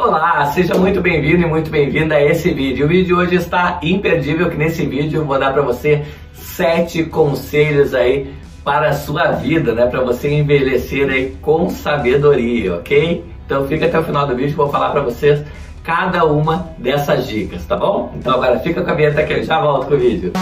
Olá, 0.00 0.46
seja 0.52 0.76
muito 0.76 1.00
bem-vindo 1.00 1.42
e 1.42 1.44
muito 1.44 1.68
bem-vinda 1.72 2.14
a 2.14 2.24
esse 2.24 2.54
vídeo. 2.54 2.86
O 2.86 2.88
vídeo 2.88 3.06
de 3.06 3.14
hoje 3.14 3.34
está 3.34 3.80
imperdível, 3.82 4.48
que 4.48 4.56
nesse 4.56 4.86
vídeo 4.86 5.22
eu 5.22 5.24
vou 5.24 5.36
dar 5.36 5.52
para 5.52 5.60
você 5.60 6.04
sete 6.32 7.02
conselhos 7.02 7.92
aí 7.92 8.32
para 8.62 8.90
a 8.90 8.92
sua 8.92 9.32
vida, 9.32 9.74
né? 9.74 9.86
Para 9.86 10.00
você 10.02 10.32
envelhecer 10.32 11.10
aí 11.10 11.36
com 11.42 11.68
sabedoria, 11.68 12.76
ok? 12.76 13.24
Então 13.44 13.66
fica 13.66 13.86
até 13.86 13.98
o 13.98 14.04
final 14.04 14.24
do 14.24 14.36
vídeo 14.36 14.54
vou 14.54 14.68
falar 14.68 14.90
para 14.90 15.00
vocês 15.00 15.44
cada 15.82 16.24
uma 16.24 16.68
dessas 16.78 17.26
dicas, 17.26 17.66
tá 17.66 17.76
bom? 17.76 18.14
Então 18.16 18.34
agora 18.34 18.60
fica 18.60 18.82
com 18.82 18.90
a 18.92 18.94
vinheta 18.94 19.24
que 19.24 19.32
eu 19.32 19.42
já 19.42 19.60
volto 19.60 19.88
com 19.88 19.94
o 19.94 19.98
vídeo. 19.98 20.32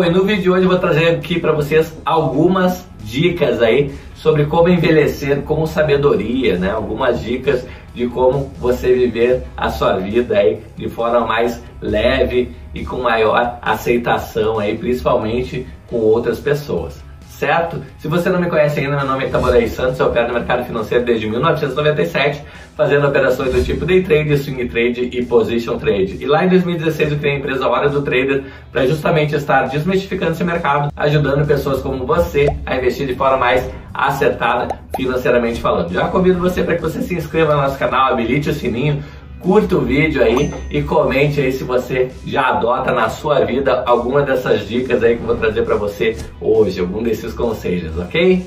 Bom, 0.00 0.06
e 0.06 0.10
no 0.10 0.24
vídeo 0.24 0.42
de 0.44 0.50
hoje 0.50 0.62
eu 0.62 0.70
vou 0.70 0.78
trazer 0.78 1.10
aqui 1.10 1.38
para 1.38 1.52
vocês 1.52 1.94
algumas 2.06 2.88
dicas 3.04 3.60
aí 3.60 3.92
sobre 4.14 4.46
como 4.46 4.70
envelhecer 4.70 5.42
com 5.42 5.66
sabedoria, 5.66 6.56
né? 6.56 6.70
Algumas 6.70 7.20
dicas 7.20 7.66
de 7.94 8.06
como 8.06 8.50
você 8.58 8.94
viver 8.94 9.42
a 9.54 9.68
sua 9.68 9.98
vida 9.98 10.38
aí 10.38 10.62
de 10.74 10.88
forma 10.88 11.26
mais 11.26 11.62
leve 11.82 12.56
e 12.74 12.82
com 12.82 13.02
maior 13.02 13.58
aceitação 13.60 14.58
aí, 14.58 14.74
principalmente 14.78 15.66
com 15.86 15.98
outras 15.98 16.40
pessoas 16.40 17.09
certo? 17.40 17.82
Se 17.98 18.06
você 18.06 18.28
não 18.28 18.38
me 18.38 18.50
conhece 18.50 18.80
ainda, 18.80 18.98
meu 18.98 19.06
nome 19.06 19.24
é 19.24 19.28
Taborei 19.28 19.66
Santos, 19.66 19.98
eu 19.98 20.08
opero 20.08 20.28
no 20.28 20.34
mercado 20.34 20.62
financeiro 20.66 21.06
desde 21.06 21.26
1997, 21.26 22.44
fazendo 22.76 23.08
operações 23.08 23.50
do 23.54 23.64
tipo 23.64 23.86
day 23.86 24.02
trade, 24.02 24.36
swing 24.36 24.68
trade 24.68 25.08
e 25.10 25.24
position 25.24 25.78
trade. 25.78 26.18
E 26.20 26.26
lá 26.26 26.44
em 26.44 26.50
2016 26.50 27.12
eu 27.12 27.18
criei 27.18 27.36
a 27.36 27.38
empresa 27.38 27.66
Hora 27.66 27.88
do 27.88 28.02
Trader 28.02 28.44
para 28.70 28.86
justamente 28.86 29.34
estar 29.34 29.68
desmistificando 29.68 30.32
esse 30.32 30.44
mercado, 30.44 30.92
ajudando 30.94 31.46
pessoas 31.46 31.80
como 31.80 32.04
você 32.04 32.46
a 32.66 32.76
investir 32.76 33.06
de 33.06 33.14
forma 33.14 33.38
mais 33.38 33.66
acertada 33.94 34.78
financeiramente 34.94 35.62
falando. 35.62 35.92
Já 35.92 36.08
convido 36.08 36.38
você 36.38 36.62
para 36.62 36.76
que 36.76 36.82
você 36.82 37.00
se 37.00 37.14
inscreva 37.14 37.54
no 37.54 37.62
nosso 37.62 37.78
canal, 37.78 38.12
habilite 38.12 38.50
o 38.50 38.54
sininho, 38.54 39.02
curta 39.40 39.76
o 39.76 39.80
vídeo 39.80 40.22
aí 40.22 40.52
e 40.70 40.82
comente 40.82 41.40
aí 41.40 41.50
se 41.52 41.64
você 41.64 42.10
já 42.24 42.48
adota 42.48 42.92
na 42.92 43.08
sua 43.08 43.44
vida 43.44 43.82
alguma 43.86 44.22
dessas 44.22 44.68
dicas 44.68 45.02
aí 45.02 45.16
que 45.16 45.22
eu 45.22 45.26
vou 45.26 45.36
trazer 45.36 45.62
para 45.62 45.76
você 45.76 46.16
hoje, 46.40 46.80
algum 46.80 47.02
desses 47.02 47.32
conselhos, 47.32 47.96
ok? 47.98 48.46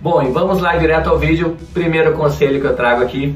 Bom, 0.00 0.22
e 0.22 0.30
vamos 0.30 0.60
lá 0.60 0.76
direto 0.76 1.08
ao 1.08 1.18
vídeo. 1.18 1.56
Primeiro 1.72 2.12
conselho 2.12 2.60
que 2.60 2.66
eu 2.66 2.76
trago 2.76 3.02
aqui 3.02 3.34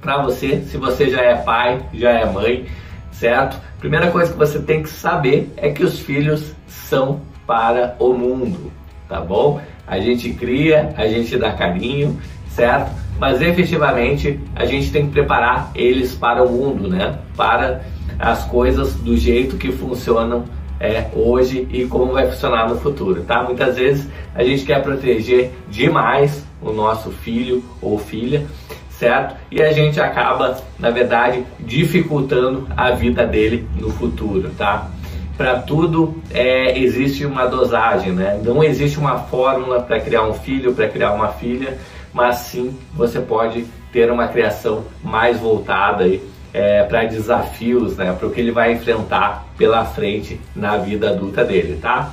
para 0.00 0.22
você, 0.22 0.60
se 0.62 0.76
você 0.76 1.08
já 1.08 1.22
é 1.22 1.36
pai, 1.36 1.80
já 1.94 2.10
é 2.10 2.30
mãe, 2.30 2.66
certo? 3.12 3.58
Primeira 3.78 4.10
coisa 4.10 4.30
que 4.30 4.38
você 4.38 4.58
tem 4.58 4.82
que 4.82 4.90
saber 4.90 5.50
é 5.56 5.70
que 5.70 5.82
os 5.82 5.98
filhos 5.98 6.54
são 6.66 7.22
para 7.46 7.96
o 7.98 8.12
mundo, 8.12 8.70
tá 9.08 9.20
bom? 9.20 9.60
A 9.86 9.98
gente 9.98 10.32
cria, 10.34 10.94
a 10.96 11.06
gente 11.08 11.36
dá 11.36 11.52
carinho, 11.52 12.20
certo? 12.50 13.00
mas 13.20 13.42
efetivamente 13.42 14.40
a 14.56 14.64
gente 14.64 14.90
tem 14.90 15.04
que 15.04 15.12
preparar 15.12 15.70
eles 15.74 16.14
para 16.14 16.42
o 16.42 16.50
mundo, 16.50 16.88
né? 16.88 17.18
Para 17.36 17.82
as 18.18 18.44
coisas 18.46 18.94
do 18.94 19.14
jeito 19.14 19.58
que 19.58 19.70
funcionam 19.70 20.44
é, 20.80 21.04
hoje 21.14 21.68
e 21.70 21.84
como 21.84 22.12
vai 22.12 22.26
funcionar 22.26 22.66
no 22.66 22.80
futuro, 22.80 23.22
tá? 23.22 23.42
Muitas 23.42 23.76
vezes 23.76 24.08
a 24.34 24.42
gente 24.42 24.64
quer 24.64 24.82
proteger 24.82 25.52
demais 25.68 26.42
o 26.62 26.72
nosso 26.72 27.10
filho 27.10 27.62
ou 27.82 27.98
filha, 27.98 28.46
certo? 28.88 29.36
E 29.50 29.60
a 29.60 29.70
gente 29.70 30.00
acaba, 30.00 30.56
na 30.78 30.88
verdade, 30.88 31.44
dificultando 31.58 32.66
a 32.74 32.90
vida 32.92 33.26
dele 33.26 33.68
no 33.76 33.90
futuro, 33.90 34.50
tá? 34.56 34.88
Para 35.36 35.58
tudo 35.58 36.22
é, 36.30 36.78
existe 36.78 37.26
uma 37.26 37.44
dosagem, 37.44 38.12
né? 38.12 38.40
Não 38.42 38.64
existe 38.64 38.98
uma 38.98 39.18
fórmula 39.18 39.82
para 39.82 40.00
criar 40.00 40.26
um 40.26 40.32
filho, 40.32 40.72
para 40.72 40.88
criar 40.88 41.12
uma 41.12 41.28
filha 41.28 41.78
mas 42.12 42.36
sim 42.36 42.76
você 42.94 43.20
pode 43.20 43.66
ter 43.92 44.10
uma 44.10 44.28
criação 44.28 44.84
mais 45.02 45.38
voltada 45.38 46.04
aí, 46.04 46.22
é, 46.52 46.82
para 46.84 47.04
desafios, 47.04 47.96
né, 47.96 48.12
para 48.12 48.26
o 48.26 48.30
que 48.30 48.40
ele 48.40 48.50
vai 48.50 48.72
enfrentar 48.72 49.46
pela 49.56 49.84
frente 49.84 50.40
na 50.54 50.76
vida 50.76 51.10
adulta 51.10 51.44
dele, 51.44 51.78
tá? 51.80 52.12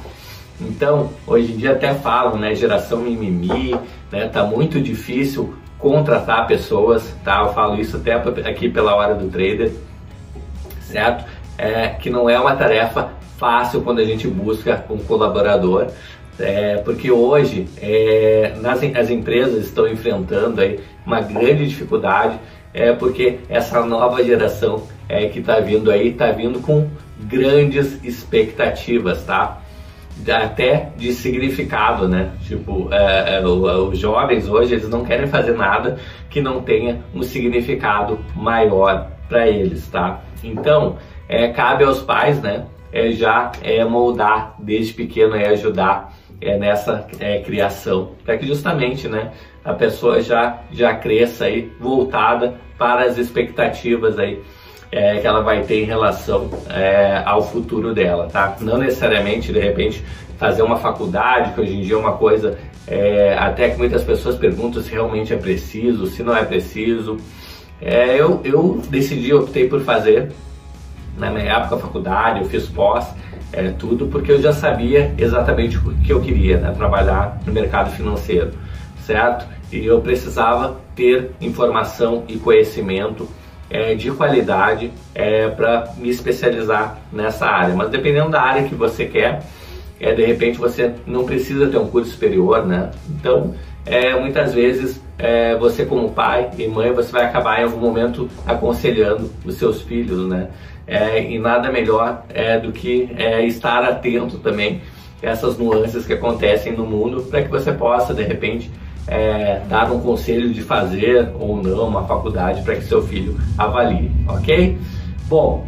Então, 0.60 1.12
hoje 1.26 1.54
em 1.54 1.58
dia 1.58 1.72
até 1.72 1.94
falam, 1.94 2.38
né, 2.38 2.54
geração 2.54 3.00
mimimi, 3.00 3.76
né, 4.12 4.28
tá 4.28 4.44
muito 4.44 4.82
difícil 4.82 5.54
contratar 5.78 6.48
pessoas, 6.48 7.16
tá? 7.24 7.42
Eu 7.42 7.54
falo 7.54 7.80
isso 7.80 7.98
até 7.98 8.14
aqui 8.14 8.70
pela 8.70 8.96
hora 8.96 9.14
do 9.14 9.28
trader, 9.30 9.72
certo? 10.82 11.26
É, 11.58 11.90
que 11.90 12.10
não 12.10 12.30
é 12.30 12.40
uma 12.40 12.56
tarefa 12.56 13.10
fácil 13.38 13.82
quando 13.82 14.00
a 14.00 14.04
gente 14.04 14.28
busca 14.28 14.84
um 14.90 14.98
colaborador, 14.98 15.88
é, 16.40 16.78
porque 16.78 17.12
hoje 17.12 17.68
é, 17.82 18.54
nas, 18.62 18.82
as 18.96 19.10
empresas 19.10 19.66
estão 19.66 19.88
enfrentando 19.88 20.62
aí 20.62 20.80
uma 21.06 21.22
grande 21.22 21.68
dificuldade, 21.68 22.40
é, 22.74 22.94
porque 22.94 23.40
essa 23.50 23.84
nova 23.84 24.24
geração 24.24 24.84
é, 25.10 25.28
que 25.28 25.40
está 25.40 25.60
vindo 25.60 25.90
aí 25.90 26.10
está 26.10 26.32
vindo 26.32 26.60
com 26.60 26.88
grandes 27.20 28.04
expectativas, 28.04 29.24
tá? 29.24 29.62
Até 30.28 30.92
de 30.98 31.14
significado, 31.14 32.08
né? 32.08 32.32
Tipo, 32.44 32.90
é, 32.92 33.38
é, 33.38 33.48
os 33.48 33.98
jovens 33.98 34.48
hoje 34.48 34.74
eles 34.74 34.90
não 34.90 35.06
querem 35.06 35.28
fazer 35.28 35.54
nada 35.54 35.98
que 36.30 36.42
não 36.42 36.62
tenha 36.62 37.02
um 37.14 37.24
significado 37.24 38.20
maior 38.36 39.12
para 39.30 39.48
eles, 39.48 39.88
tá? 39.88 40.22
Então, 40.44 40.98
é, 41.30 41.50
cabe 41.50 41.84
aos 41.84 42.02
pais, 42.02 42.42
né? 42.42 42.66
É, 42.92 43.12
já 43.12 43.52
é, 43.62 43.84
moldar 43.84 44.56
desde 44.60 44.94
pequeno 44.94 45.36
e 45.36 45.46
ajudar 45.46 46.14
é, 46.42 46.58
nessa 46.58 47.08
é, 47.20 47.40
criação, 47.40 48.12
para 48.24 48.38
que 48.38 48.46
justamente 48.46 49.08
né, 49.08 49.32
a 49.64 49.74
pessoa 49.74 50.22
já, 50.22 50.62
já 50.72 50.94
cresça 50.96 51.46
aí 51.46 51.72
voltada 51.80 52.56
para 52.78 53.04
as 53.04 53.18
expectativas 53.18 54.18
aí 54.20 54.42
é, 54.92 55.18
que 55.20 55.28
ela 55.28 55.42
vai 55.42 55.64
ter 55.64 55.82
em 55.82 55.86
relação 55.86 56.50
é, 56.70 57.22
ao 57.26 57.42
futuro 57.42 57.94
dela, 57.94 58.28
tá? 58.32 58.56
Não 58.62 58.78
necessariamente, 58.78 59.52
de 59.52 59.60
repente, 59.60 60.04
fazer 60.38 60.62
uma 60.62 60.78
faculdade, 60.78 61.54
que 61.54 61.62
hoje 61.62 61.74
em 61.74 61.82
dia 61.82 61.96
é 61.96 61.98
uma 61.98 62.14
coisa 62.14 62.58
é, 62.88 63.36
até 63.38 63.70
que 63.70 63.78
muitas 63.78 64.04
pessoas 64.04 64.38
perguntam 64.38 64.82
se 64.82 64.92
realmente 64.92 65.34
é 65.34 65.38
preciso, 65.38 66.08
se 66.08 66.24
não 66.24 66.36
é 66.36 66.46
preciso. 66.46 67.18
É, 67.82 68.20
eu, 68.20 68.40
eu 68.44 68.82
decidi, 68.90 69.34
optei 69.34 69.68
por 69.68 69.82
fazer 69.82 70.32
na 71.18 71.32
minha 71.32 71.46
época 71.46 71.78
faculdade, 71.78 72.42
eu 72.42 72.46
fiz 72.46 72.68
pós, 72.68 73.08
é, 73.52 73.70
tudo, 73.70 74.08
porque 74.08 74.32
eu 74.32 74.42
já 74.42 74.52
sabia 74.52 75.14
exatamente 75.18 75.78
o 75.78 75.94
que 75.98 76.12
eu 76.12 76.22
queria, 76.22 76.58
né? 76.58 76.74
trabalhar 76.76 77.40
no 77.46 77.54
mercado 77.54 77.92
financeiro, 77.92 78.52
certo? 79.06 79.46
E 79.72 79.86
eu 79.86 80.02
precisava 80.02 80.80
ter 80.96 81.32
informação 81.42 82.24
e 82.28 82.38
conhecimento 82.38 83.28
é, 83.70 83.96
de 83.96 84.12
qualidade 84.12 84.92
é, 85.14 85.50
para 85.50 85.94
me 85.98 86.10
especializar 86.10 86.98
nessa 87.12 87.46
área. 87.46 87.76
Mas 87.76 87.90
dependendo 87.90 88.30
da 88.30 88.42
área 88.42 88.64
que 88.64 88.76
você 88.76 89.06
quer, 89.06 89.44
é, 90.00 90.14
de 90.14 90.26
repente 90.26 90.58
você 90.58 90.94
não 91.06 91.26
precisa 91.26 91.68
ter 91.68 91.78
um 91.78 91.88
curso 91.88 92.12
superior, 92.12 92.66
né? 92.66 92.92
Então, 93.10 93.56
é, 93.86 94.18
muitas 94.20 94.54
vezes 94.54 95.02
é, 95.18 95.56
você 95.56 95.86
como 95.86 96.12
pai 96.12 96.50
e 96.58 96.68
mãe, 96.68 96.92
você 96.92 97.12
vai 97.12 97.26
acabar 97.26 97.60
em 97.60 97.64
algum 97.64 97.80
momento 97.80 98.30
aconselhando 98.46 99.32
os 99.44 99.56
seus 99.56 99.82
filhos, 99.82 100.28
né? 100.28 100.50
É, 100.86 101.22
e 101.22 101.38
nada 101.38 101.72
melhor 101.72 102.24
é, 102.30 102.58
do 102.60 102.72
que 102.72 103.10
é, 103.18 103.46
estar 103.46 103.84
atento 103.84 104.38
também 104.38 104.82
a 105.22 105.28
essas 105.28 105.58
nuances 105.58 106.06
que 106.06 106.14
acontecem 106.14 106.72
no 106.72 106.86
mundo 106.86 107.24
para 107.24 107.42
que 107.42 107.50
você 107.50 107.74
possa, 107.74 108.14
de 108.14 108.24
repente, 108.24 108.72
é, 109.08 109.62
dar 109.68 109.92
um 109.92 110.00
conselho 110.00 110.54
de 110.54 110.62
fazer 110.62 111.30
ou 111.40 111.62
não 111.62 111.88
uma 111.88 112.06
faculdade 112.06 112.62
para 112.62 112.76
que 112.76 112.84
seu 112.84 113.02
filho 113.02 113.38
avalie, 113.58 114.12
ok? 114.28 114.78
Bom, 115.28 115.66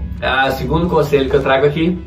o 0.47 0.51
segundo 0.51 0.87
conselho 0.87 1.29
que 1.29 1.35
eu 1.35 1.41
trago 1.41 1.65
aqui 1.65 1.97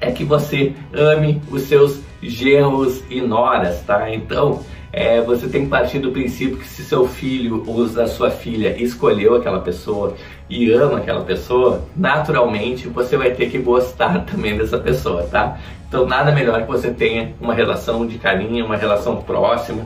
é 0.00 0.10
que 0.10 0.24
você 0.24 0.74
ame 0.92 1.40
os 1.50 1.62
seus 1.62 2.00
genros 2.22 3.02
e 3.08 3.20
noras, 3.20 3.80
tá? 3.82 4.12
Então, 4.12 4.60
é, 4.92 5.22
você 5.22 5.48
tem 5.48 5.62
que 5.64 5.70
partir 5.70 5.98
do 5.98 6.12
princípio 6.12 6.58
que 6.58 6.68
se 6.68 6.84
seu 6.84 7.08
filho 7.08 7.64
ou 7.66 7.84
a 7.84 8.06
sua 8.06 8.30
filha 8.30 8.76
escolheu 8.80 9.34
aquela 9.34 9.60
pessoa 9.60 10.14
e 10.50 10.70
ama 10.70 10.98
aquela 10.98 11.22
pessoa, 11.22 11.82
naturalmente 11.96 12.88
você 12.88 13.16
vai 13.16 13.30
ter 13.30 13.48
que 13.48 13.58
gostar 13.58 14.24
também 14.30 14.56
dessa 14.56 14.76
pessoa, 14.76 15.22
tá? 15.22 15.58
Então 15.88 16.06
nada 16.06 16.30
melhor 16.30 16.60
que 16.62 16.68
você 16.68 16.90
tenha 16.90 17.34
uma 17.40 17.54
relação 17.54 18.06
de 18.06 18.18
carinho, 18.18 18.66
uma 18.66 18.76
relação 18.76 19.16
próxima, 19.16 19.82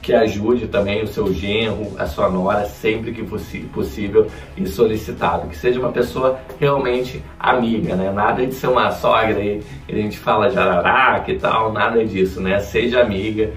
que 0.00 0.12
ajude 0.12 0.66
também 0.66 1.02
o 1.02 1.06
seu 1.06 1.32
genro, 1.32 1.92
a 1.96 2.06
sua 2.06 2.28
nora, 2.28 2.64
sempre 2.66 3.12
que 3.12 3.22
possível 3.22 4.26
e 4.56 4.66
solicitado. 4.66 5.46
Que 5.46 5.56
seja 5.56 5.78
uma 5.78 5.92
pessoa 5.92 6.40
realmente 6.58 7.22
amiga, 7.38 7.94
né? 7.94 8.10
Nada 8.10 8.44
de 8.44 8.52
ser 8.52 8.66
uma 8.66 8.90
sogra 8.90 9.40
e 9.40 9.62
a 9.88 9.94
gente 9.94 10.18
fala 10.18 10.50
de 10.50 10.58
araraca 10.58 11.30
e 11.30 11.38
tal, 11.38 11.72
nada 11.72 12.04
disso, 12.04 12.40
né? 12.40 12.58
Seja 12.58 13.00
amiga, 13.00 13.52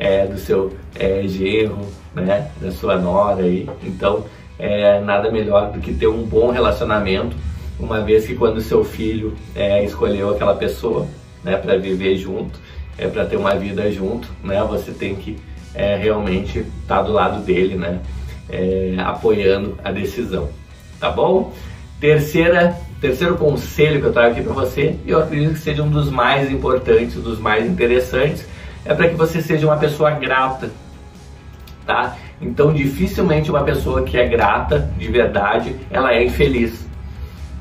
é, 0.00 0.26
do 0.26 0.38
seu 0.38 0.72
é, 0.98 1.22
genro, 1.28 1.86
né, 2.14 2.50
da 2.60 2.72
sua 2.72 2.96
nora 2.96 3.42
aí. 3.42 3.68
Então, 3.84 4.24
é 4.58 4.98
nada 5.00 5.30
melhor 5.30 5.70
do 5.70 5.78
que 5.78 5.92
ter 5.92 6.08
um 6.08 6.22
bom 6.22 6.50
relacionamento, 6.50 7.36
uma 7.78 8.00
vez 8.00 8.26
que 8.26 8.34
quando 8.34 8.60
seu 8.60 8.82
filho 8.82 9.34
é, 9.54 9.84
escolheu 9.84 10.30
aquela 10.30 10.54
pessoa, 10.54 11.06
né, 11.44 11.56
para 11.56 11.76
viver 11.76 12.16
junto, 12.16 12.58
é 12.98 13.06
para 13.06 13.24
ter 13.24 13.36
uma 13.36 13.54
vida 13.54 13.90
junto, 13.90 14.28
né? 14.44 14.62
Você 14.64 14.92
tem 14.92 15.14
que 15.14 15.38
é, 15.74 15.96
realmente 15.96 16.58
estar 16.58 16.96
tá 16.96 17.02
do 17.02 17.12
lado 17.12 17.40
dele, 17.42 17.76
né? 17.76 18.00
É, 18.50 18.96
apoiando 18.98 19.78
a 19.82 19.90
decisão, 19.90 20.48
tá 20.98 21.08
bom? 21.08 21.52
Terceira, 21.98 22.76
terceiro 23.00 23.36
conselho 23.36 24.00
que 24.00 24.06
eu 24.06 24.12
trago 24.12 24.32
aqui 24.32 24.42
para 24.42 24.52
você, 24.52 24.96
e 25.06 25.10
eu 25.10 25.20
acredito 25.20 25.54
que 25.54 25.60
seja 25.60 25.82
um 25.82 25.88
dos 25.88 26.10
mais 26.10 26.50
importantes, 26.50 27.14
dos 27.14 27.38
mais 27.38 27.64
interessantes, 27.64 28.44
é 28.84 28.94
para 28.94 29.08
que 29.08 29.14
você 29.14 29.42
seja 29.42 29.66
uma 29.66 29.76
pessoa 29.76 30.10
grata, 30.12 30.70
tá? 31.86 32.16
Então, 32.40 32.72
dificilmente 32.72 33.50
uma 33.50 33.62
pessoa 33.62 34.02
que 34.02 34.16
é 34.16 34.26
grata 34.26 34.90
de 34.96 35.08
verdade, 35.08 35.76
ela 35.90 36.12
é 36.12 36.24
infeliz, 36.24 36.86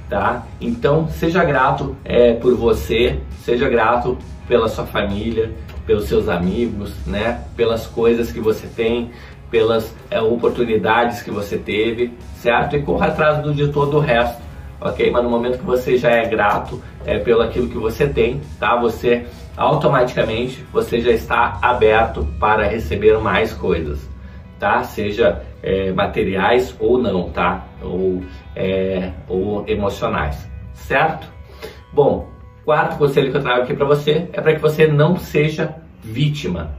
tá? 0.09 0.43
Então, 0.61 1.07
seja 1.09 1.43
grato 1.43 1.95
é, 2.05 2.33
por 2.33 2.55
você, 2.55 3.19
seja 3.43 3.67
grato 3.67 4.17
pela 4.47 4.69
sua 4.69 4.85
família, 4.85 5.51
pelos 5.85 6.05
seus 6.05 6.29
amigos, 6.29 6.93
né? 7.05 7.43
Pelas 7.55 7.85
coisas 7.87 8.31
que 8.31 8.39
você 8.39 8.67
tem, 8.67 9.11
pelas 9.51 9.93
é, 10.09 10.21
oportunidades 10.21 11.21
que 11.21 11.31
você 11.31 11.57
teve, 11.57 12.13
certo? 12.35 12.75
E 12.75 12.81
corra 12.81 13.07
atrás 13.07 13.41
do, 13.43 13.53
de 13.53 13.67
todo 13.69 13.97
o 13.97 13.99
resto, 13.99 14.41
ok? 14.81 15.11
Mas 15.11 15.23
no 15.23 15.29
momento 15.29 15.59
que 15.59 15.65
você 15.65 15.97
já 15.97 16.09
é 16.09 16.25
grato 16.27 16.81
é, 17.05 17.17
pelo 17.19 17.41
aquilo 17.41 17.69
que 17.69 17.77
você 17.77 18.07
tem, 18.07 18.41
tá? 18.59 18.75
Você 18.77 19.25
automaticamente 19.57 20.63
você 20.71 21.01
já 21.01 21.11
está 21.11 21.59
aberto 21.61 22.25
para 22.39 22.67
receber 22.67 23.17
mais 23.19 23.53
coisas, 23.53 24.09
tá? 24.59 24.83
Seja 24.83 25.43
é, 25.61 25.91
materiais 25.91 26.75
ou 26.79 26.97
não, 26.97 27.29
tá? 27.29 27.65
Ou, 27.81 28.23
é, 28.55 29.11
ou 29.27 29.67
emocionais, 29.67 30.49
certo? 30.73 31.27
Bom, 31.91 32.29
quarto 32.63 32.97
conselho 32.97 33.31
que 33.31 33.37
eu 33.37 33.41
trago 33.41 33.63
aqui 33.63 33.73
para 33.73 33.85
você 33.85 34.29
é 34.31 34.41
para 34.41 34.53
que 34.53 34.61
você 34.61 34.87
não 34.87 35.17
seja 35.17 35.75
vítima. 36.01 36.71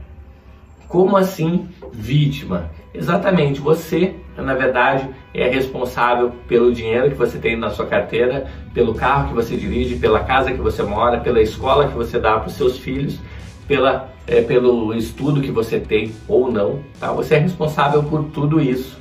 Como 0.87 1.15
assim 1.15 1.69
vítima? 1.93 2.69
Exatamente, 2.93 3.61
você, 3.61 4.15
na 4.37 4.53
verdade, 4.53 5.09
é 5.33 5.47
responsável 5.49 6.31
pelo 6.47 6.73
dinheiro 6.73 7.09
que 7.09 7.17
você 7.17 7.37
tem 7.37 7.57
na 7.57 7.69
sua 7.69 7.85
carteira, 7.85 8.45
pelo 8.73 8.93
carro 8.93 9.29
que 9.29 9.33
você 9.33 9.55
dirige, 9.55 9.97
pela 9.97 10.21
casa 10.21 10.51
que 10.51 10.61
você 10.61 10.83
mora, 10.83 11.19
pela 11.19 11.41
escola 11.41 11.87
que 11.87 11.93
você 11.93 12.19
dá 12.19 12.39
para 12.39 12.47
os 12.47 12.53
seus 12.53 12.77
filhos, 12.77 13.19
pela, 13.67 14.09
é, 14.25 14.41
pelo 14.41 14.93
estudo 14.93 15.41
que 15.41 15.51
você 15.51 15.79
tem 15.79 16.13
ou 16.27 16.51
não. 16.51 16.79
Tá? 16.99 17.11
Você 17.11 17.35
é 17.35 17.39
responsável 17.39 18.03
por 18.03 18.23
tudo 18.25 18.61
isso. 18.61 18.99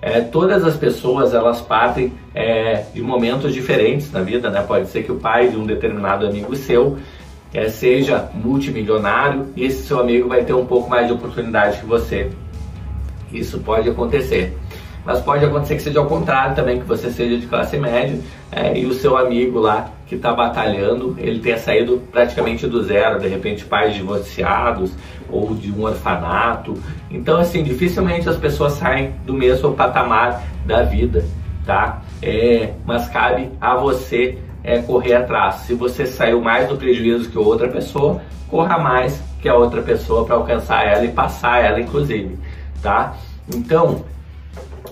É, 0.00 0.20
todas 0.20 0.64
as 0.64 0.76
pessoas 0.76 1.34
elas 1.34 1.60
partem 1.60 2.12
é, 2.32 2.84
de 2.94 3.02
momentos 3.02 3.52
diferentes 3.52 4.12
na 4.12 4.20
vida, 4.20 4.48
né? 4.48 4.62
Pode 4.62 4.88
ser 4.88 5.02
que 5.02 5.10
o 5.10 5.16
pai 5.16 5.48
de 5.48 5.56
um 5.56 5.66
determinado 5.66 6.24
amigo 6.24 6.54
seu 6.54 6.98
é, 7.52 7.68
seja 7.68 8.30
multimilionário 8.32 9.48
e 9.56 9.64
esse 9.64 9.82
seu 9.82 9.98
amigo 9.98 10.28
vai 10.28 10.44
ter 10.44 10.52
um 10.52 10.66
pouco 10.66 10.88
mais 10.88 11.08
de 11.08 11.12
oportunidade 11.12 11.80
que 11.80 11.86
você. 11.86 12.30
Isso 13.32 13.58
pode 13.58 13.88
acontecer. 13.88 14.56
Mas 15.08 15.22
pode 15.22 15.42
acontecer 15.42 15.76
que 15.76 15.80
seja 15.80 16.00
ao 16.00 16.04
contrário 16.04 16.54
também, 16.54 16.78
que 16.78 16.84
você 16.84 17.10
seja 17.10 17.38
de 17.38 17.46
classe 17.46 17.78
média 17.78 18.20
é, 18.52 18.78
e 18.78 18.84
o 18.84 18.92
seu 18.92 19.16
amigo 19.16 19.58
lá 19.58 19.90
que 20.06 20.16
está 20.16 20.34
batalhando, 20.34 21.16
ele 21.16 21.40
tenha 21.40 21.56
saído 21.56 22.02
praticamente 22.12 22.66
do 22.66 22.82
zero, 22.82 23.18
de 23.18 23.26
repente 23.26 23.64
pais 23.64 23.94
divorciados 23.94 24.92
ou 25.30 25.54
de 25.54 25.72
um 25.72 25.84
orfanato. 25.84 26.74
Então, 27.10 27.38
assim, 27.38 27.62
dificilmente 27.62 28.28
as 28.28 28.36
pessoas 28.36 28.74
saem 28.74 29.14
do 29.24 29.32
mesmo 29.32 29.72
patamar 29.72 30.42
da 30.66 30.82
vida, 30.82 31.24
tá? 31.64 32.02
É, 32.20 32.74
mas 32.84 33.08
cabe 33.08 33.48
a 33.58 33.76
você 33.76 34.36
é, 34.62 34.82
correr 34.82 35.14
atrás. 35.14 35.60
Se 35.60 35.72
você 35.72 36.04
saiu 36.04 36.42
mais 36.42 36.68
do 36.68 36.76
prejuízo 36.76 37.30
que 37.30 37.38
outra 37.38 37.68
pessoa, 37.68 38.20
corra 38.46 38.76
mais 38.76 39.22
que 39.40 39.48
a 39.48 39.54
outra 39.54 39.80
pessoa 39.80 40.26
para 40.26 40.34
alcançar 40.34 40.86
ela 40.86 41.06
e 41.06 41.12
passar 41.12 41.64
ela, 41.64 41.80
inclusive, 41.80 42.38
tá? 42.82 43.14
Então, 43.54 44.04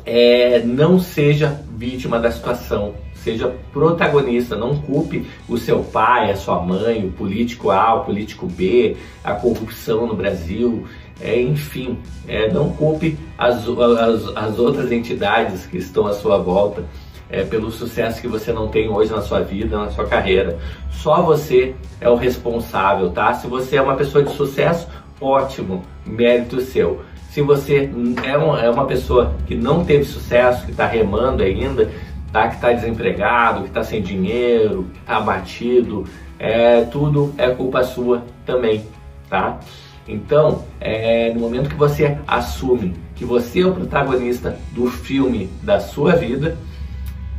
é, 0.04 0.62
não 0.64 0.98
seja 0.98 1.60
vítima 1.76 2.18
da 2.18 2.30
situação, 2.30 2.94
seja 3.14 3.52
protagonista, 3.72 4.54
não 4.54 4.76
culpe 4.76 5.26
o 5.48 5.58
seu 5.58 5.80
pai, 5.80 6.30
a 6.30 6.36
sua 6.36 6.62
mãe, 6.62 7.04
o 7.04 7.10
político 7.10 7.70
A, 7.70 7.94
o 7.94 8.04
político 8.04 8.46
B, 8.46 8.96
a 9.24 9.34
corrupção 9.34 10.06
no 10.06 10.14
Brasil, 10.14 10.86
é, 11.20 11.40
enfim, 11.40 11.98
é, 12.28 12.48
não 12.52 12.70
culpe 12.70 13.18
as, 13.36 13.66
as, 13.66 14.36
as 14.36 14.58
outras 14.58 14.92
entidades 14.92 15.66
que 15.66 15.78
estão 15.78 16.06
à 16.06 16.12
sua 16.12 16.38
volta. 16.38 16.84
É, 17.28 17.42
pelo 17.42 17.72
sucesso 17.72 18.20
que 18.20 18.28
você 18.28 18.52
não 18.52 18.68
tem 18.68 18.88
hoje 18.88 19.10
na 19.10 19.20
sua 19.20 19.40
vida, 19.40 19.76
na 19.76 19.90
sua 19.90 20.06
carreira. 20.06 20.60
Só 20.92 21.22
você 21.22 21.74
é 22.00 22.08
o 22.08 22.14
responsável, 22.14 23.10
tá? 23.10 23.34
Se 23.34 23.48
você 23.48 23.78
é 23.78 23.82
uma 23.82 23.96
pessoa 23.96 24.22
de 24.22 24.32
sucesso, 24.32 24.86
ótimo, 25.20 25.82
mérito 26.06 26.60
seu. 26.60 27.00
Se 27.36 27.42
você 27.42 27.90
é 28.24 28.34
uma, 28.38 28.62
é 28.62 28.70
uma 28.70 28.86
pessoa 28.86 29.34
que 29.46 29.54
não 29.54 29.84
teve 29.84 30.04
sucesso, 30.04 30.64
que 30.64 30.70
está 30.70 30.86
remando 30.86 31.42
ainda, 31.42 31.90
tá? 32.32 32.48
que 32.48 32.54
está 32.54 32.72
desempregado, 32.72 33.60
que 33.60 33.68
está 33.68 33.82
sem 33.82 34.00
dinheiro, 34.00 34.86
que 34.94 35.00
está 35.00 35.18
abatido, 35.18 36.06
é, 36.38 36.84
tudo 36.84 37.34
é 37.36 37.50
culpa 37.50 37.82
sua 37.84 38.24
também, 38.46 38.86
tá? 39.28 39.60
Então, 40.08 40.64
é, 40.80 41.30
no 41.34 41.40
momento 41.40 41.68
que 41.68 41.74
você 41.74 42.16
assume 42.26 42.94
que 43.14 43.26
você 43.26 43.60
é 43.60 43.66
o 43.66 43.74
protagonista 43.74 44.58
do 44.72 44.86
filme 44.90 45.50
da 45.62 45.78
sua 45.78 46.16
vida, 46.16 46.56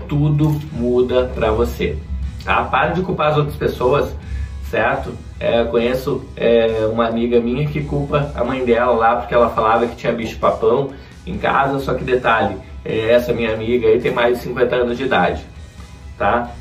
tudo 0.08 0.62
muda 0.74 1.26
para 1.34 1.50
você, 1.50 1.98
tá? 2.46 2.64
Para 2.66 2.92
de 2.92 3.02
culpar 3.02 3.32
as 3.32 3.38
outras 3.38 3.56
pessoas, 3.56 4.16
certo? 4.70 5.12
É, 5.40 5.64
conheço 5.66 6.26
é, 6.36 6.88
uma 6.92 7.08
amiga 7.08 7.40
minha 7.40 7.68
que 7.68 7.84
culpa 7.84 8.32
a 8.34 8.44
mãe 8.44 8.66
dela 8.66 8.94
lá 8.94 9.16
porque 9.18 9.36
ela 9.36 9.50
falava 9.50 9.86
que 9.86 9.96
tinha 9.96 10.12
bicho 10.12 10.38
papão 10.40 10.92
em 11.28 11.38
casa, 11.38 11.80
só 11.80 11.94
que 11.94 12.04
detalhe, 12.04 12.58
é, 12.84 13.12
essa 13.12 13.34
minha 13.34 13.54
amiga 13.54 13.88
aí 13.88 14.00
tem 14.00 14.12
mais 14.12 14.38
de 14.38 14.44
50 14.44 14.76
anos 14.76 14.98
de 14.98 15.04
idade, 15.04 15.46
tá? 16.18 16.52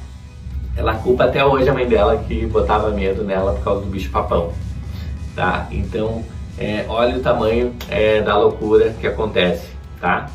Ela 0.76 0.94
culpa 0.96 1.24
até 1.24 1.42
hoje 1.42 1.68
a 1.68 1.72
mãe 1.72 1.86
dela 1.86 2.22
que 2.28 2.44
botava 2.46 2.90
medo 2.90 3.24
nela 3.24 3.54
por 3.54 3.64
causa 3.64 3.80
do 3.80 3.86
bicho 3.86 4.10
papão, 4.10 4.52
tá? 5.34 5.66
Então, 5.70 6.22
é, 6.58 6.84
olha 6.88 7.16
o 7.16 7.20
tamanho 7.20 7.74
é, 7.88 8.20
da 8.20 8.36
loucura 8.36 8.94
que 9.00 9.06
acontece, 9.06 9.70
tá? 10.00 10.26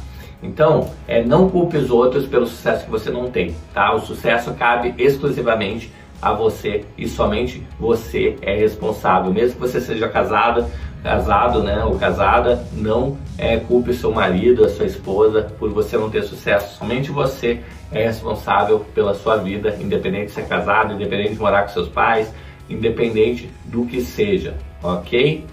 Então, 0.42 0.90
é, 1.08 1.24
não 1.24 1.48
culpe 1.50 1.78
os 1.78 1.92
outros 1.92 2.26
pelo 2.26 2.48
sucesso 2.48 2.86
que 2.86 2.90
você 2.90 3.12
não 3.12 3.30
tem, 3.30 3.56
tá? 3.74 3.94
O 3.94 4.00
sucesso 4.00 4.54
cabe 4.54 4.96
exclusivamente 4.98 5.92
a 6.22 6.34
você 6.34 6.86
e 6.98 7.08
somente 7.08 7.66
você 7.80 8.36
é 8.42 8.56
responsável. 8.56 9.34
Mesmo 9.34 9.56
que 9.56 9.62
você 9.62 9.82
seja 9.82 10.08
casada, 10.08 10.70
casado, 11.04 11.64
né, 11.64 11.84
ou 11.84 11.98
casada, 11.98 12.64
não 12.74 13.18
é, 13.38 13.58
culpe 13.58 13.94
seu 13.94 14.12
marido, 14.14 14.64
a 14.64 14.70
sua 14.70 14.86
esposa 14.86 15.52
por 15.58 15.72
você 15.72 15.98
não 15.98 16.10
ter 16.10 16.24
sucesso. 16.24 16.78
Somente 16.78 17.12
você 17.12 17.62
é 17.92 18.04
responsável 18.06 18.86
pela 18.94 19.14
sua 19.14 19.38
vida, 19.38 19.76
independente 19.80 20.28
de 20.28 20.32
ser 20.34 20.48
casado, 20.48 20.94
independente 20.94 21.34
de 21.34 21.40
morar 21.40 21.64
com 21.64 21.70
seus 21.70 21.90
pais, 21.90 22.32
independente 22.70 23.50
do 23.66 23.86
que 23.86 24.02
seja, 24.02 24.56
ok? 24.84 25.46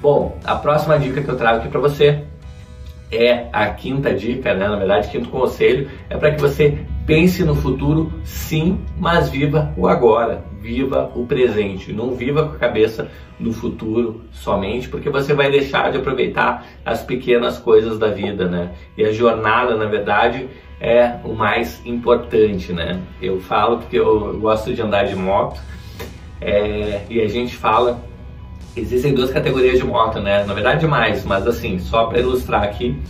Bom, 0.00 0.38
a 0.44 0.54
próxima 0.54 0.98
dica 0.98 1.22
que 1.22 1.28
eu 1.28 1.36
trago 1.36 1.60
aqui 1.60 1.68
para 1.68 1.80
você 1.80 2.22
é 3.10 3.46
a 3.52 3.66
quinta 3.68 4.12
dica, 4.12 4.54
né? 4.54 4.68
na 4.68 4.76
verdade, 4.76 5.08
quinto 5.08 5.30
conselho, 5.30 5.88
é 6.10 6.16
para 6.16 6.32
que 6.32 6.40
você 6.40 6.78
pense 7.06 7.44
no 7.44 7.54
futuro 7.54 8.12
sim, 8.24 8.80
mas 8.98 9.28
viva 9.28 9.72
o 9.76 9.86
agora, 9.86 10.44
viva 10.60 11.10
o 11.14 11.26
presente, 11.26 11.92
não 11.92 12.14
viva 12.14 12.48
com 12.48 12.56
a 12.56 12.58
cabeça 12.58 13.10
no 13.38 13.52
futuro 13.52 14.22
somente, 14.32 14.88
porque 14.88 15.10
você 15.10 15.34
vai 15.34 15.50
deixar 15.50 15.92
de 15.92 15.98
aproveitar 15.98 16.66
as 16.84 17.02
pequenas 17.02 17.58
coisas 17.58 17.98
da 17.98 18.08
vida, 18.08 18.48
né? 18.48 18.72
E 18.96 19.04
a 19.04 19.12
jornada, 19.12 19.76
na 19.76 19.86
verdade, 19.86 20.48
é 20.80 21.16
o 21.24 21.34
mais 21.34 21.84
importante, 21.84 22.72
né? 22.72 23.00
Eu 23.20 23.40
falo 23.40 23.78
porque 23.78 23.98
eu 23.98 24.38
gosto 24.40 24.72
de 24.72 24.80
andar 24.80 25.04
de 25.04 25.16
moto 25.16 25.60
é, 26.40 27.02
e 27.10 27.20
a 27.20 27.28
gente 27.28 27.56
fala 27.56 28.00
Existem 28.76 29.14
duas 29.14 29.30
categorias 29.30 29.78
de 29.78 29.84
moto, 29.84 30.20
né? 30.20 30.44
Na 30.44 30.52
verdade 30.52 30.86
mais, 30.86 31.24
mas 31.24 31.46
assim, 31.46 31.78
só 31.78 32.06
para 32.06 32.18
ilustrar 32.18 32.62
aqui, 32.64 33.00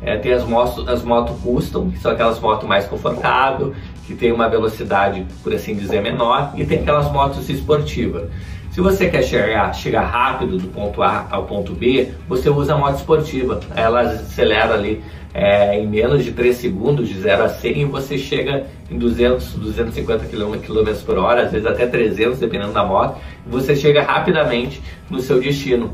é, 0.00 0.16
tem 0.16 0.32
as 0.32 0.44
motos, 0.44 0.88
as 0.88 1.02
motos 1.02 1.38
custom, 1.42 1.90
que 1.90 1.98
são 1.98 2.10
aquelas 2.10 2.40
motos 2.40 2.66
mais 2.66 2.86
confortáveis, 2.86 3.74
que 4.06 4.14
tem 4.14 4.32
uma 4.32 4.48
velocidade, 4.48 5.26
por 5.42 5.52
assim 5.52 5.74
dizer, 5.74 6.00
menor, 6.00 6.52
e 6.56 6.64
tem 6.64 6.80
aquelas 6.80 7.10
motos 7.12 7.48
esportivas. 7.50 8.30
Se 8.70 8.80
você 8.80 9.10
quer 9.10 9.24
chegar, 9.24 9.74
chegar 9.74 10.02
rápido 10.02 10.56
do 10.56 10.68
ponto 10.68 11.02
A 11.02 11.26
ao 11.28 11.42
ponto 11.44 11.74
B, 11.74 12.12
você 12.28 12.48
usa 12.48 12.74
a 12.74 12.78
moto 12.78 12.98
esportiva. 12.98 13.58
Ela 13.74 14.02
acelera 14.02 14.74
ali 14.74 15.02
é, 15.34 15.76
em 15.76 15.88
menos 15.88 16.24
de 16.24 16.30
3 16.30 16.56
segundos, 16.56 17.08
de 17.08 17.18
0 17.18 17.42
a 17.42 17.48
100, 17.48 17.80
e 17.80 17.84
você 17.84 18.16
chega 18.16 18.66
em 18.88 18.96
200, 18.96 19.54
250 19.54 20.26
km, 20.26 20.56
por 21.04 21.18
hora, 21.18 21.42
às 21.42 21.50
vezes 21.50 21.66
até 21.66 21.84
300, 21.84 22.38
dependendo 22.38 22.72
da 22.72 22.84
moto, 22.84 23.20
e 23.44 23.50
você 23.50 23.74
chega 23.74 24.02
rapidamente 24.02 24.80
no 25.10 25.20
seu 25.20 25.40
destino. 25.40 25.92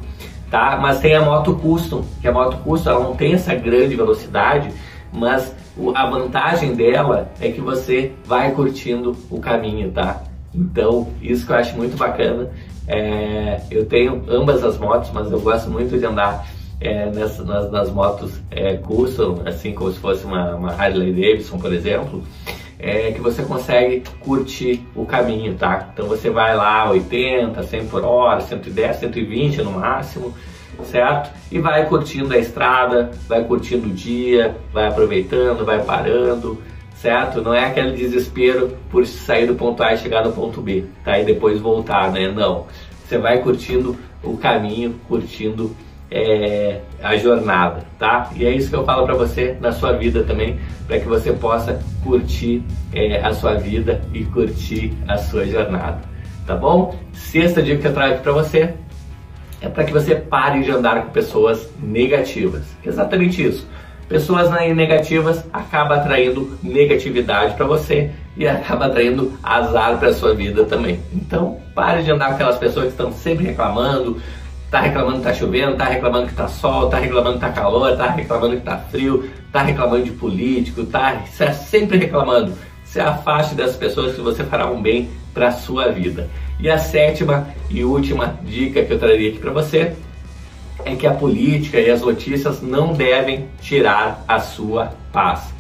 Tá? 0.50 0.78
Mas 0.80 1.00
tem 1.00 1.14
a 1.14 1.22
moto 1.22 1.54
custom, 1.54 2.04
que 2.20 2.28
a 2.28 2.32
moto 2.32 2.58
custom 2.58 2.90
ela 2.90 3.04
não 3.04 3.16
tem 3.16 3.32
essa 3.32 3.54
grande 3.54 3.96
velocidade, 3.96 4.70
mas 5.10 5.50
a 5.94 6.06
vantagem 6.10 6.74
dela 6.74 7.32
é 7.40 7.50
que 7.50 7.60
você 7.60 8.12
vai 8.26 8.50
curtindo 8.52 9.16
o 9.30 9.40
caminho, 9.40 9.90
tá? 9.90 10.22
Então, 10.56 11.08
isso 11.20 11.44
que 11.44 11.52
eu 11.52 11.56
acho 11.56 11.76
muito 11.76 11.96
bacana 11.98 12.50
É, 12.88 13.60
eu 13.70 13.86
tenho 13.86 14.22
ambas 14.28 14.62
as 14.62 14.78
motos, 14.78 15.10
mas 15.12 15.30
eu 15.30 15.40
gosto 15.40 15.70
muito 15.70 15.98
de 15.98 16.06
andar 16.06 16.46
é, 16.80 17.06
nessa, 17.10 17.42
nas, 17.44 17.70
nas, 17.70 17.90
motos 17.90 18.40
é, 18.50 18.76
custom, 18.76 19.42
assim 19.44 19.72
como 19.72 19.90
se 19.90 19.98
fosse 19.98 20.24
uma, 20.24 20.54
uma 20.54 20.72
Harley 20.72 21.12
Davidson, 21.12 21.58
por 21.58 21.72
exemplo, 21.72 22.22
é, 22.78 23.12
que 23.12 23.20
você 23.20 23.42
consegue 23.42 24.02
curtir 24.20 24.86
o 24.94 25.04
caminho, 25.04 25.54
tá? 25.54 25.88
Então 25.92 26.06
você 26.06 26.30
vai 26.30 26.54
lá 26.54 26.90
80, 26.90 27.62
100 27.62 27.86
por 27.86 28.04
hora, 28.04 28.40
110, 28.40 28.96
120 28.96 29.62
no 29.62 29.72
máximo, 29.72 30.34
certo? 30.84 31.30
E 31.50 31.58
vai 31.58 31.86
curtindo 31.86 32.34
a 32.34 32.38
estrada, 32.38 33.10
vai 33.26 33.42
curtindo 33.44 33.88
o 33.88 33.90
dia, 33.90 34.54
vai 34.72 34.86
aproveitando, 34.86 35.64
vai 35.64 35.82
parando, 35.82 36.60
certo? 36.96 37.42
Não 37.42 37.54
é 37.54 37.64
aquele 37.64 37.92
desespero 37.92 38.76
por 38.90 39.06
sair 39.06 39.46
do 39.46 39.54
ponto 39.54 39.82
A 39.82 39.94
e 39.94 39.98
chegar 39.98 40.24
no 40.24 40.32
ponto 40.32 40.60
B, 40.60 40.84
tá? 41.04 41.18
E 41.18 41.24
depois 41.24 41.60
voltar, 41.60 42.10
né? 42.10 42.28
Não. 42.28 42.66
Você 43.04 43.18
vai 43.18 43.38
curtindo 43.38 43.96
o 44.22 44.36
caminho, 44.36 44.94
curtindo 45.06 45.76
é, 46.10 46.80
a 47.02 47.16
jornada, 47.16 47.84
tá? 47.98 48.30
E 48.34 48.44
é 48.44 48.50
isso 48.50 48.70
que 48.70 48.76
eu 48.76 48.84
falo 48.84 49.04
para 49.04 49.14
você 49.14 49.56
na 49.60 49.72
sua 49.72 49.92
vida 49.92 50.24
também, 50.24 50.58
para 50.86 50.98
que 50.98 51.06
você 51.06 51.32
possa 51.32 51.80
curtir 52.02 52.62
é, 52.92 53.20
a 53.20 53.32
sua 53.32 53.54
vida 53.54 54.00
e 54.12 54.24
curtir 54.24 54.92
a 55.06 55.16
sua 55.16 55.46
jornada, 55.46 56.00
tá 56.46 56.56
bom? 56.56 56.96
Sexta 57.12 57.62
dica 57.62 57.78
que 57.80 57.86
eu 57.88 57.94
trago 57.94 58.22
para 58.22 58.32
você 58.32 58.74
é 59.60 59.68
para 59.68 59.84
que 59.84 59.92
você 59.92 60.14
pare 60.14 60.62
de 60.62 60.70
andar 60.70 61.02
com 61.02 61.10
pessoas 61.10 61.70
negativas. 61.80 62.62
Exatamente 62.84 63.42
isso. 63.42 63.66
Pessoas 64.08 64.50
negativas 64.74 65.44
acabam 65.52 65.98
atraindo 65.98 66.56
negatividade 66.62 67.54
para 67.54 67.66
você 67.66 68.12
e 68.36 68.46
acaba 68.46 68.86
atraindo 68.86 69.32
azar 69.42 69.98
para 69.98 70.12
sua 70.12 70.32
vida 70.32 70.64
também. 70.64 71.00
Então, 71.12 71.58
pare 71.74 72.04
de 72.04 72.12
andar 72.12 72.28
com 72.28 72.34
aquelas 72.34 72.56
pessoas 72.56 72.86
que 72.86 72.92
estão 72.92 73.10
sempre 73.10 73.46
reclamando, 73.46 74.20
tá 74.70 74.80
reclamando 74.80 75.18
que 75.18 75.24
tá 75.24 75.34
chovendo, 75.34 75.76
tá 75.76 75.86
reclamando 75.86 76.28
que 76.28 76.34
tá 76.34 76.46
sol, 76.46 76.88
tá 76.88 76.98
reclamando 76.98 77.34
que 77.34 77.40
tá 77.40 77.50
calor, 77.50 77.96
tá 77.96 78.10
reclamando 78.10 78.56
que 78.56 78.62
tá 78.62 78.78
frio, 78.78 79.28
tá 79.50 79.62
reclamando 79.62 80.04
de 80.04 80.12
político, 80.12 80.84
tá 80.84 81.22
sempre 81.52 81.98
reclamando. 81.98 82.52
Se 82.84 83.00
afaste 83.00 83.56
das 83.56 83.74
pessoas 83.74 84.14
que 84.14 84.20
você 84.20 84.44
fará 84.44 84.66
um 84.70 84.80
bem 84.80 85.10
para 85.34 85.50
sua 85.50 85.88
vida. 85.88 86.30
E 86.60 86.70
a 86.70 86.78
sétima 86.78 87.48
e 87.68 87.84
última 87.84 88.38
dica 88.44 88.84
que 88.84 88.92
eu 88.92 88.98
traria 88.98 89.30
aqui 89.30 89.38
para 89.38 89.50
você 89.50 89.96
é 90.86 90.94
que 90.94 91.06
a 91.06 91.12
política 91.12 91.80
e 91.80 91.90
as 91.90 92.00
notícias 92.00 92.62
não 92.62 92.92
devem 92.92 93.48
tirar 93.60 94.24
a 94.26 94.38
sua 94.38 94.92
paz, 95.12 95.52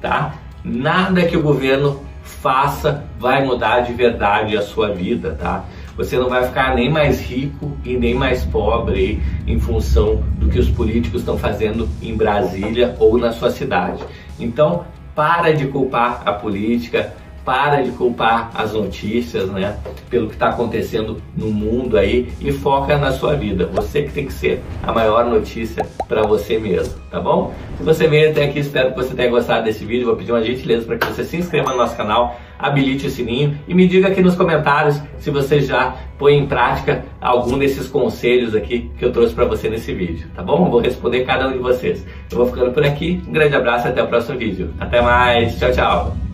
tá? 0.00 0.34
Nada 0.62 1.24
que 1.24 1.36
o 1.36 1.42
governo 1.42 2.02
faça 2.22 3.04
vai 3.18 3.42
mudar 3.44 3.80
de 3.80 3.94
verdade 3.94 4.56
a 4.56 4.62
sua 4.62 4.90
vida, 4.92 5.36
tá? 5.40 5.64
Você 5.96 6.18
não 6.18 6.28
vai 6.28 6.46
ficar 6.46 6.74
nem 6.74 6.90
mais 6.90 7.18
rico 7.18 7.76
e 7.82 7.96
nem 7.96 8.14
mais 8.14 8.44
pobre 8.44 9.22
em 9.46 9.58
função 9.58 10.22
do 10.36 10.48
que 10.48 10.58
os 10.58 10.68
políticos 10.68 11.22
estão 11.22 11.38
fazendo 11.38 11.88
em 12.02 12.14
Brasília 12.14 12.94
ou 13.00 13.18
na 13.18 13.32
sua 13.32 13.50
cidade. 13.50 14.04
Então, 14.38 14.84
para 15.14 15.52
de 15.52 15.66
culpar 15.66 16.22
a 16.26 16.32
política, 16.32 17.14
para 17.48 17.80
de 17.80 17.92
culpar 17.92 18.50
as 18.54 18.74
notícias, 18.74 19.48
né, 19.48 19.78
pelo 20.10 20.26
que 20.26 20.34
está 20.34 20.50
acontecendo 20.50 21.16
no 21.34 21.50
mundo 21.50 21.96
aí 21.96 22.28
e 22.42 22.52
foca 22.52 22.98
na 22.98 23.10
sua 23.10 23.36
vida. 23.36 23.64
Você 23.72 24.02
que 24.02 24.12
tem 24.12 24.26
que 24.26 24.34
ser 24.34 24.62
a 24.82 24.92
maior 24.92 25.24
notícia 25.24 25.82
para 26.06 26.24
você 26.24 26.58
mesmo, 26.58 26.92
tá 27.10 27.18
bom? 27.18 27.54
Se 27.78 27.82
você 27.82 28.06
veio 28.06 28.32
até 28.32 28.44
aqui, 28.44 28.58
espero 28.58 28.90
que 28.90 28.96
você 28.96 29.14
tenha 29.14 29.30
gostado 29.30 29.64
desse 29.64 29.82
vídeo. 29.82 30.04
Vou 30.04 30.16
pedir 30.16 30.30
uma 30.30 30.42
gentileza 30.42 30.84
para 30.84 30.98
que 30.98 31.06
você 31.06 31.24
se 31.24 31.38
inscreva 31.38 31.70
no 31.70 31.78
nosso 31.78 31.96
canal, 31.96 32.38
habilite 32.58 33.06
o 33.06 33.10
sininho 33.10 33.56
e 33.66 33.72
me 33.72 33.88
diga 33.88 34.08
aqui 34.08 34.20
nos 34.20 34.34
comentários 34.34 35.00
se 35.18 35.30
você 35.30 35.62
já 35.62 35.96
põe 36.18 36.36
em 36.36 36.46
prática 36.46 37.02
algum 37.18 37.56
desses 37.56 37.88
conselhos 37.88 38.54
aqui 38.54 38.90
que 38.98 39.06
eu 39.06 39.10
trouxe 39.10 39.32
para 39.32 39.46
você 39.46 39.70
nesse 39.70 39.94
vídeo, 39.94 40.28
tá 40.34 40.42
bom? 40.42 40.68
Vou 40.68 40.80
responder 40.80 41.24
cada 41.24 41.48
um 41.48 41.52
de 41.52 41.58
vocês. 41.58 42.04
Eu 42.30 42.36
vou 42.36 42.46
ficando 42.46 42.72
por 42.72 42.84
aqui. 42.84 43.22
Um 43.26 43.32
grande 43.32 43.56
abraço 43.56 43.86
e 43.86 43.90
até 43.90 44.02
o 44.02 44.06
próximo 44.06 44.36
vídeo. 44.36 44.74
Até 44.78 45.00
mais. 45.00 45.58
Tchau, 45.58 45.72
tchau. 45.72 46.27